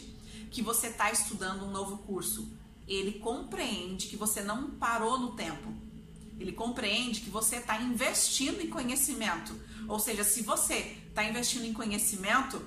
[0.50, 2.50] que você está estudando um novo curso?
[2.88, 5.70] Ele compreende que você não parou no tempo.
[6.40, 9.54] Ele compreende que você está investindo em conhecimento.
[9.86, 12.66] Ou seja, se você está investindo em conhecimento,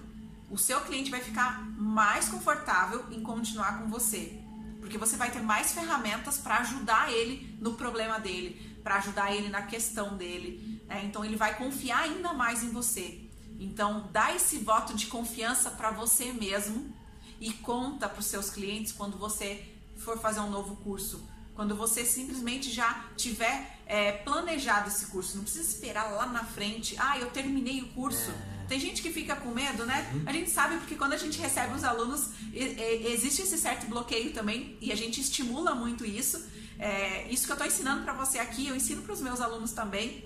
[0.50, 4.38] o seu cliente vai ficar mais confortável em continuar com você.
[4.80, 9.48] Porque você vai ter mais ferramentas para ajudar ele no problema dele, para ajudar ele
[9.48, 10.82] na questão dele.
[10.86, 11.06] Né?
[11.06, 13.29] Então ele vai confiar ainda mais em você.
[13.60, 16.92] Então dá esse voto de confiança para você mesmo
[17.38, 19.62] e conta para os seus clientes quando você
[19.98, 21.22] for fazer um novo curso,
[21.54, 25.36] quando você simplesmente já tiver é, planejado esse curso.
[25.36, 26.96] Não precisa esperar lá na frente.
[26.98, 28.30] Ah, eu terminei o curso.
[28.30, 28.60] É.
[28.66, 30.08] Tem gente que fica com medo, né?
[30.14, 30.22] Uhum.
[30.26, 34.78] A gente sabe porque quando a gente recebe os alunos, existe esse certo bloqueio também
[34.80, 36.42] e a gente estimula muito isso.
[36.78, 39.72] É, isso que eu estou ensinando para você aqui, eu ensino para os meus alunos
[39.72, 40.24] também.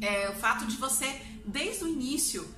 [0.00, 1.06] É, o fato de você,
[1.50, 2.48] desde o início,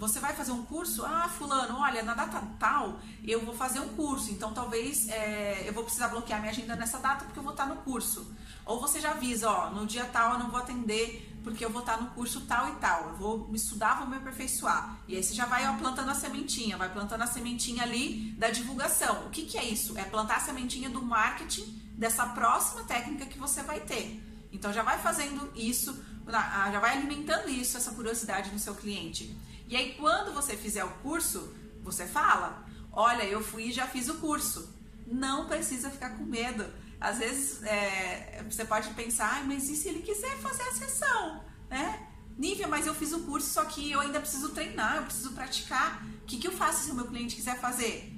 [0.00, 1.04] você vai fazer um curso?
[1.04, 5.74] Ah, fulano, olha, na data tal eu vou fazer um curso, então talvez é, eu
[5.74, 8.26] vou precisar bloquear minha agenda nessa data porque eu vou estar no curso.
[8.64, 11.80] Ou você já avisa, ó, no dia tal eu não vou atender porque eu vou
[11.80, 13.10] estar no curso tal e tal.
[13.10, 14.98] Eu vou me estudar, vou me aperfeiçoar.
[15.06, 18.50] E aí você já vai ó, plantando a sementinha, vai plantando a sementinha ali da
[18.50, 19.26] divulgação.
[19.26, 19.98] O que, que é isso?
[19.98, 24.18] É plantar a sementinha do marketing dessa próxima técnica que você vai ter.
[24.52, 29.36] Então já vai fazendo isso, já vai alimentando isso, essa curiosidade no seu cliente.
[29.68, 34.08] E aí, quando você fizer o curso, você fala: Olha, eu fui e já fiz
[34.08, 34.74] o curso.
[35.06, 36.64] Não precisa ficar com medo.
[37.00, 41.42] Às vezes é, você pode pensar, ah, mas e se ele quiser fazer a sessão?
[41.70, 42.06] Né?
[42.36, 46.04] Nívia, mas eu fiz o curso, só que eu ainda preciso treinar, eu preciso praticar.
[46.22, 48.12] O que, que eu faço se o meu cliente quiser fazer?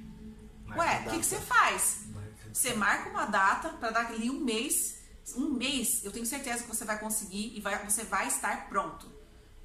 [0.65, 2.03] Marca Ué, o que, que você faz?
[2.51, 5.01] Você marca uma data para dar ali um mês.
[5.35, 9.23] Um mês, eu tenho certeza que você vai conseguir e vai, você vai estar pronto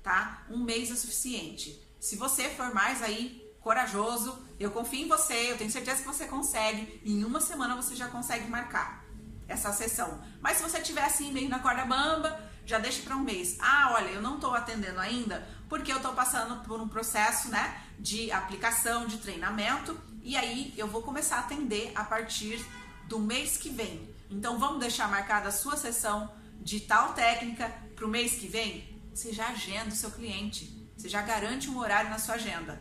[0.09, 0.43] tá?
[0.49, 1.79] Um mês é suficiente.
[2.01, 6.27] Se você for mais aí corajoso, eu confio em você, eu tenho certeza que você
[6.27, 7.01] consegue.
[7.05, 9.05] Em uma semana você já consegue marcar
[9.47, 10.23] essa sessão.
[10.41, 13.57] Mas se você tiver assim meio na corda bamba, já deixa para um mês.
[13.61, 17.83] Ah, olha, eu não estou atendendo ainda porque eu estou passando por um processo, né,
[17.99, 22.65] de aplicação, de treinamento, e aí eu vou começar a atender a partir
[23.07, 24.09] do mês que vem.
[24.31, 28.99] Então vamos deixar marcada a sua sessão de tal técnica para o mês que vem?
[29.19, 30.73] você já agenda o seu cliente.
[30.97, 32.81] Você já garante um horário na sua agenda.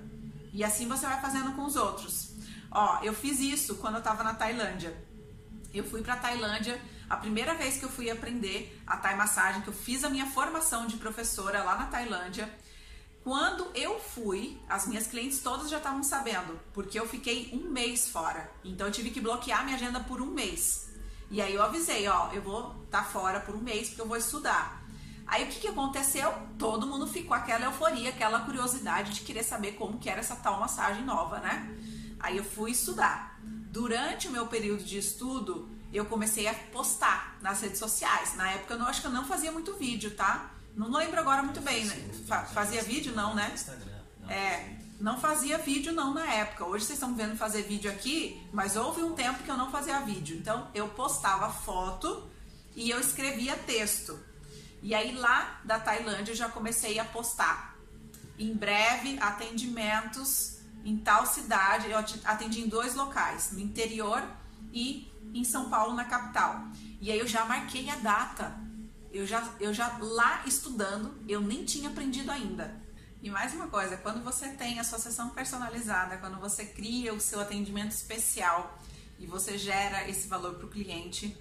[0.53, 2.29] E assim você vai fazendo com os outros.
[2.69, 4.95] Ó, eu fiz isso quando eu estava na Tailândia.
[5.73, 6.79] Eu fui para Tailândia,
[7.09, 10.27] a primeira vez que eu fui aprender a Thai massagem, que eu fiz a minha
[10.27, 12.51] formação de professora lá na Tailândia.
[13.23, 18.07] Quando eu fui, as minhas clientes todas já estavam sabendo, porque eu fiquei um mês
[18.07, 18.49] fora.
[18.63, 20.86] Então eu tive que bloquear minha agenda por um mês.
[21.29, 24.07] E aí eu avisei, ó, eu vou estar tá fora por um mês porque eu
[24.07, 24.83] vou estudar.
[25.25, 26.33] Aí o que, que aconteceu?
[26.57, 30.59] Todo mundo ficou aquela euforia, aquela curiosidade de querer saber como que era essa tal
[30.59, 31.75] massagem nova, né?
[32.19, 33.37] Aí eu fui estudar.
[33.43, 38.35] Durante o meu período de estudo, eu comecei a postar nas redes sociais.
[38.35, 40.51] Na época eu não, acho que eu não fazia muito vídeo, tá?
[40.73, 42.09] Não lembro agora muito bem, né?
[42.53, 43.53] Fazia vídeo não, né?
[44.29, 46.65] É, não fazia vídeo não na época.
[46.65, 49.99] Hoje vocês estão vendo fazer vídeo aqui, mas houve um tempo que eu não fazia
[50.01, 50.37] vídeo.
[50.37, 52.27] Então eu postava foto
[52.75, 54.19] e eu escrevia texto.
[54.81, 57.75] E aí lá da Tailândia eu já comecei a postar.
[58.39, 61.89] Em breve, atendimentos em tal cidade.
[61.89, 64.23] Eu atendi em dois locais, no interior
[64.71, 66.63] e em São Paulo, na capital.
[66.99, 68.55] E aí eu já marquei a data.
[69.11, 72.86] Eu já, eu já lá estudando, eu nem tinha aprendido ainda.
[73.21, 77.19] E mais uma coisa, quando você tem a sua sessão personalizada, quando você cria o
[77.19, 78.79] seu atendimento especial
[79.19, 81.35] e você gera esse valor para o cliente,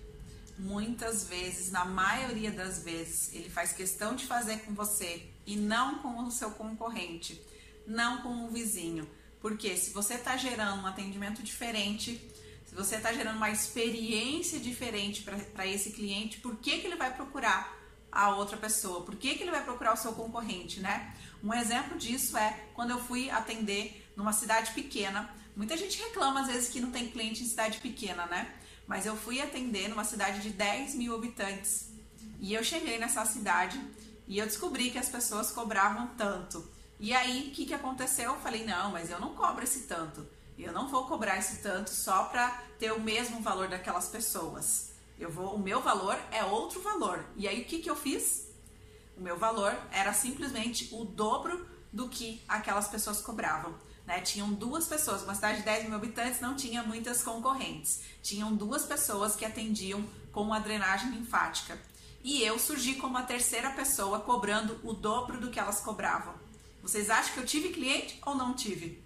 [0.59, 5.99] muitas vezes, na maioria das vezes, ele faz questão de fazer com você e não
[5.99, 7.41] com o seu concorrente,
[7.87, 9.07] não com o vizinho.
[9.43, 12.19] Porque se você está gerando um atendimento diferente,
[12.65, 17.15] se você está gerando uma experiência diferente para esse cliente, por que, que ele vai
[17.15, 17.76] procurar
[18.17, 19.03] a outra pessoa?
[19.03, 21.15] Por que, que ele vai procurar o seu concorrente, né?
[21.43, 25.29] Um exemplo disso é quando eu fui atender numa cidade pequena.
[25.55, 28.53] Muita gente reclama às vezes que não tem cliente em cidade pequena, né?
[28.87, 31.91] mas eu fui atender numa cidade de 10 mil habitantes.
[32.39, 33.81] E eu cheguei nessa cidade
[34.29, 36.67] e eu descobri que as pessoas cobravam tanto.
[36.99, 38.33] E aí, o que, que aconteceu?
[38.33, 40.27] Eu falei, não, mas eu não cobro esse tanto.
[40.59, 44.86] Eu não vou cobrar esse tanto só para ter o mesmo valor daquelas pessoas.
[45.19, 47.25] Eu vou, o meu valor é outro valor.
[47.37, 48.49] E aí, o que, que eu fiz?
[49.17, 53.75] O meu valor era simplesmente o dobro do que aquelas pessoas cobravam.
[54.07, 54.21] Né?
[54.21, 58.03] Tinham duas pessoas, uma cidade de 10 mil habitantes não tinha muitas concorrentes.
[58.23, 61.79] Tinham duas pessoas que atendiam com a drenagem linfática.
[62.23, 66.35] E eu surgi como a terceira pessoa cobrando o dobro do que elas cobravam.
[66.83, 69.03] Vocês acham que eu tive cliente ou não tive?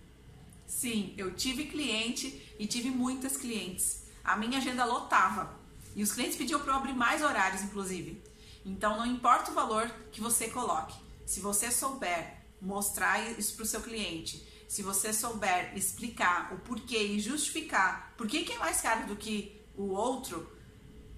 [0.67, 4.05] Sim, eu tive cliente e tive muitas clientes.
[4.25, 5.60] A minha agenda lotava.
[5.95, 8.23] E os clientes pediam para eu abrir mais horários, inclusive.
[8.65, 10.99] Então, não importa o valor que você coloque.
[11.27, 16.99] Se você souber mostrar isso para o seu cliente, se você souber explicar o porquê
[16.99, 20.49] e justificar por que, é mais caro do que o outro,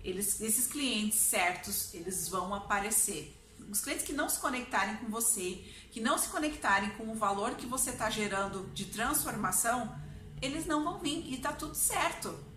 [0.03, 3.37] eles, esses clientes certos, eles vão aparecer.
[3.71, 7.55] Os clientes que não se conectarem com você, que não se conectarem com o valor
[7.55, 9.95] que você está gerando de transformação,
[10.41, 12.52] eles não vão vir e tá tudo certo.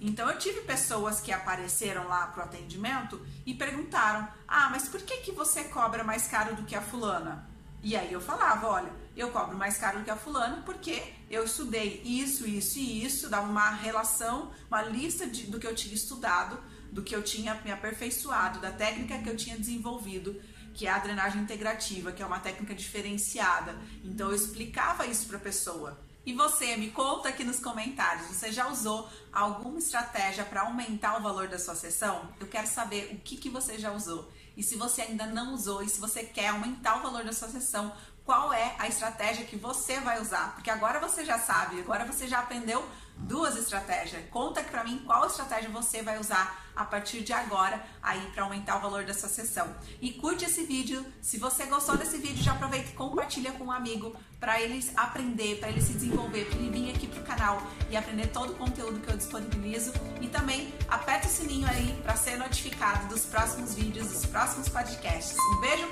[0.00, 5.18] Então eu tive pessoas que apareceram lá pro atendimento e perguntaram: "Ah, mas por que
[5.18, 7.48] que você cobra mais caro do que a fulana?"
[7.82, 11.44] E aí eu falava, olha, eu cobro mais caro do que a fulana porque eu
[11.44, 15.94] estudei isso, isso e isso, dava uma relação, uma lista de, do que eu tinha
[15.94, 20.40] estudado, do que eu tinha me aperfeiçoado, da técnica que eu tinha desenvolvido,
[20.74, 23.74] que é a drenagem integrativa, que é uma técnica diferenciada.
[24.04, 25.98] Então eu explicava isso para a pessoa.
[26.24, 31.22] E você, me conta aqui nos comentários, você já usou alguma estratégia para aumentar o
[31.22, 32.28] valor da sua sessão?
[32.38, 34.30] Eu quero saber o que, que você já usou.
[34.54, 37.48] E se você ainda não usou, e se você quer aumentar o valor da sua
[37.48, 37.90] sessão,
[38.24, 40.54] qual é a estratégia que você vai usar?
[40.54, 42.86] Porque agora você já sabe, agora você já aprendeu
[43.20, 44.22] duas estratégias.
[44.30, 48.44] Conta aqui para mim qual estratégia você vai usar a partir de agora aí para
[48.44, 49.68] aumentar o valor da sua sessão.
[50.00, 51.04] E curte esse vídeo.
[51.20, 55.58] Se você gostou desse vídeo, já aproveita e compartilha com um amigo para ele aprender,
[55.58, 59.00] para ele se desenvolver, para ele vir aqui pro canal e aprender todo o conteúdo
[59.00, 59.92] que eu disponibilizo.
[60.20, 65.36] E também aperta o sininho aí para ser notificado dos próximos vídeos, dos próximos podcasts.
[65.38, 65.88] Um beijo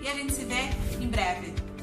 [0.00, 0.68] e a gente se vê
[1.00, 1.77] em breve.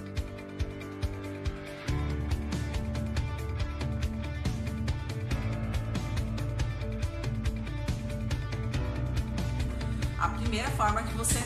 [10.56, 11.40] Primeira forma que você.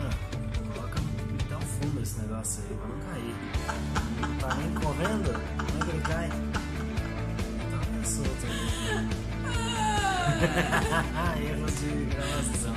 [0.00, 0.10] Ah,
[0.72, 1.00] coloca
[1.34, 3.34] então fundo esse negócio aí pra não cair.
[4.20, 6.28] Não tá nem correndo, como é que ele cai?
[6.28, 9.08] Tá meio solto aí.
[11.50, 12.76] Erros de gravação.